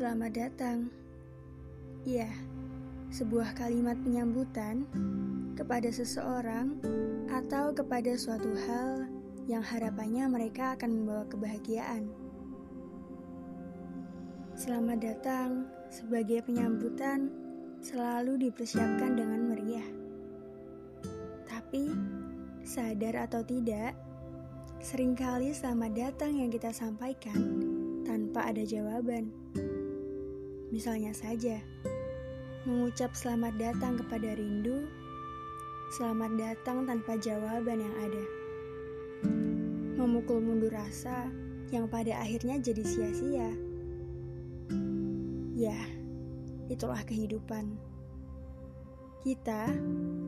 [0.00, 0.88] Selamat datang.
[2.08, 2.32] Ya,
[3.12, 4.88] sebuah kalimat penyambutan
[5.52, 6.80] kepada seseorang
[7.28, 9.04] atau kepada suatu hal
[9.44, 12.08] yang harapannya mereka akan membawa kebahagiaan.
[14.56, 17.28] Selamat datang sebagai penyambutan
[17.84, 19.88] selalu dipersiapkan dengan meriah.
[21.44, 21.92] Tapi,
[22.64, 23.92] sadar atau tidak,
[24.80, 27.68] sering kali selamat datang yang kita sampaikan
[28.08, 29.28] tanpa ada jawaban.
[30.70, 31.58] Misalnya saja,
[32.62, 34.86] mengucap selamat datang kepada rindu,
[35.98, 38.24] selamat datang tanpa jawaban yang ada.
[39.98, 41.26] Memukul mundur rasa
[41.74, 43.50] yang pada akhirnya jadi sia-sia.
[45.58, 45.74] Ya,
[46.70, 47.74] itulah kehidupan.
[49.26, 49.74] Kita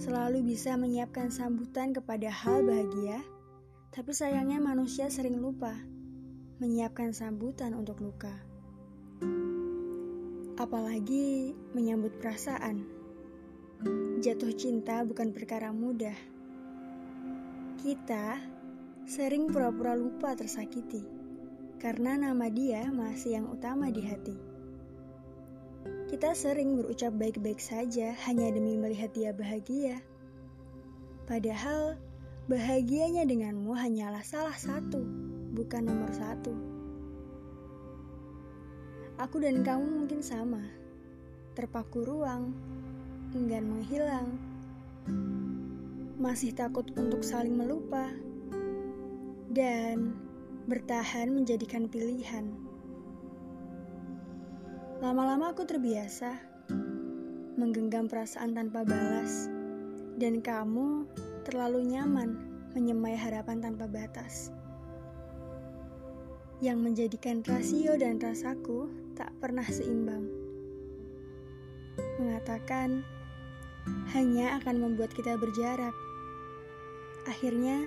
[0.00, 3.20] selalu bisa menyiapkan sambutan kepada hal bahagia,
[3.92, 5.76] tapi sayangnya manusia sering lupa
[6.64, 8.32] menyiapkan sambutan untuk luka
[10.60, 12.84] apalagi menyambut perasaan.
[14.20, 16.12] Jatuh cinta bukan perkara mudah.
[17.80, 18.36] Kita
[19.08, 21.00] sering pura-pura lupa tersakiti
[21.80, 24.36] karena nama dia masih yang utama di hati.
[26.12, 30.04] Kita sering berucap baik-baik saja hanya demi melihat dia bahagia.
[31.24, 31.96] Padahal
[32.52, 35.00] bahagianya denganmu hanyalah salah satu,
[35.56, 36.52] bukan nomor satu.
[39.20, 40.64] Aku dan kamu mungkin sama,
[41.52, 42.56] terpaku ruang,
[43.36, 44.32] enggan menghilang,
[46.16, 48.08] masih takut untuk saling melupa,
[49.52, 50.16] dan
[50.64, 52.48] bertahan menjadikan pilihan.
[55.04, 56.40] Lama-lama aku terbiasa
[57.60, 59.52] menggenggam perasaan tanpa balas,
[60.16, 61.04] dan kamu
[61.44, 62.40] terlalu nyaman
[62.72, 64.48] menyemai harapan tanpa batas.
[66.64, 70.24] Yang menjadikan rasio dan rasaku tak pernah seimbang.
[72.16, 73.04] Mengatakan
[74.16, 75.92] hanya akan membuat kita berjarak.
[77.28, 77.84] Akhirnya,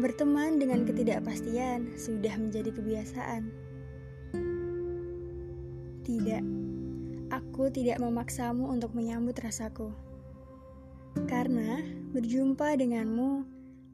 [0.00, 3.52] berteman dengan ketidakpastian sudah menjadi kebiasaan.
[6.08, 6.44] Tidak,
[7.28, 9.92] aku tidak memaksamu untuk menyambut rasaku.
[11.28, 11.84] Karena
[12.16, 13.44] berjumpa denganmu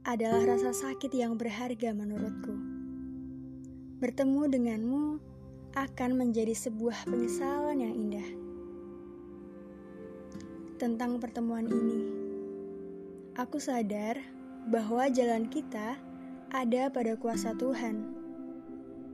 [0.06, 2.54] adalah rasa sakit yang berharga menurutku.
[3.98, 5.31] Bertemu denganmu
[5.72, 8.28] akan menjadi sebuah penyesalan yang indah.
[10.76, 12.02] Tentang pertemuan ini,
[13.32, 14.20] aku sadar
[14.68, 15.96] bahwa jalan kita
[16.52, 18.04] ada pada kuasa Tuhan.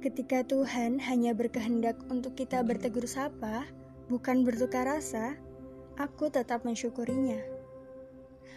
[0.02, 3.62] Ketika Tuhan hanya berkehendak untuk kita bertegur sapa,
[4.10, 5.38] bukan bertukar rasa,
[5.94, 7.38] aku tetap mensyukurinya.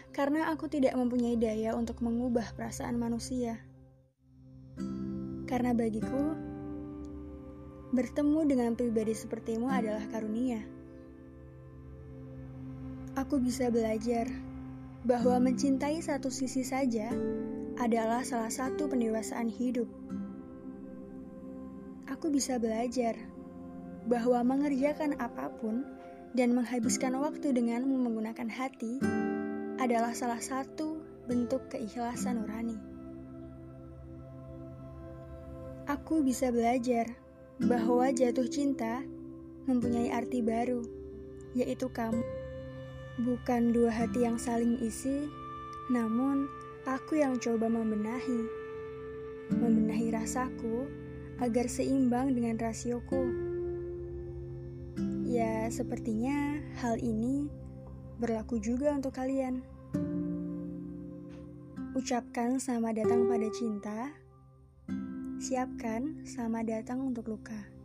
[0.10, 3.62] Karena aku tidak mempunyai daya untuk mengubah perasaan manusia.
[5.46, 6.51] Karena bagiku,
[7.92, 10.64] bertemu dengan pribadi sepertimu adalah karunia.
[13.20, 14.32] Aku bisa belajar
[15.04, 17.12] bahwa mencintai satu sisi saja
[17.76, 19.92] adalah salah satu pendewasaan hidup.
[22.08, 23.20] Aku bisa belajar
[24.08, 25.84] bahwa mengerjakan apa pun
[26.32, 29.04] dan menghabiskan waktu denganmu menggunakan hati
[29.84, 32.80] adalah salah satu bentuk keikhlasan nurani.
[35.92, 37.10] Aku bisa belajar
[37.62, 39.06] bahwa jatuh cinta
[39.70, 40.82] mempunyai arti baru,
[41.54, 42.26] yaitu kamu.
[43.22, 45.30] Bukan dua hati yang saling isi,
[45.94, 46.50] namun
[46.90, 48.42] aku yang coba membenahi.
[49.52, 50.90] Membenahi rasaku
[51.38, 53.30] agar seimbang dengan rasioku.
[55.28, 57.46] Ya, sepertinya hal ini
[58.18, 59.62] berlaku juga untuk kalian.
[61.94, 63.98] Ucapkan selamat datang pada cinta
[65.42, 67.81] Siapkan, selamat datang untuk luka.